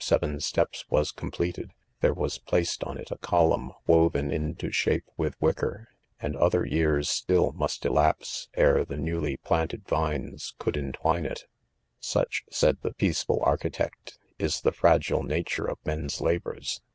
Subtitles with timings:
[0.03, 5.03] seven steps wa s completed, there was placed on it a column woven into ^hape
[5.15, 5.89] with wicker;
[6.19, 8.83] and other years still must 'elapse ere.
[8.83, 8.97] the.
[8.97, 11.29] newly planted vines: could eri .twine it.
[11.29, 11.45] ■•.'.■..■...••■: V
[11.99, 16.81] Such," said the peaceful architect "is the ■.; fragile nature of• men's labors.